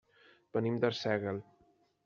Venim 0.57 0.79
d'Arsèguel. 0.85 1.43